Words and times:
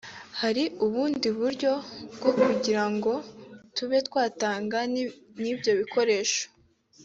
hari 0.41 0.63
ubundi 0.85 1.27
buryo 1.39 1.71
bwo 2.15 2.31
kugira 2.43 2.83
ngo 2.93 3.13
tube 3.75 3.97
twatanga 4.07 4.77
n’ 4.91 5.43
ibyo 5.53 5.71
bikoresho 5.79 6.43